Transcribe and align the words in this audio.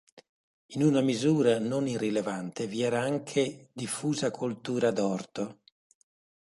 In 0.69 0.81
una 0.81 1.01
misura 1.01 1.59
non 1.59 1.87
irrilevante, 1.87 2.65
vi 2.65 2.81
era 2.81 3.01
anche 3.01 3.69
diffusa 3.71 4.31
coltura 4.31 4.87
ad 4.87 4.97
orto. 4.97 5.59